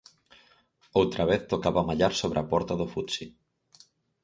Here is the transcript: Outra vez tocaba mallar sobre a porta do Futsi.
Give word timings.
Outra 1.01 1.23
vez 1.29 1.41
tocaba 1.51 1.87
mallar 1.89 2.13
sobre 2.21 2.39
a 2.39 2.47
porta 2.51 2.73
do 2.79 2.87
Futsi. 2.93 3.25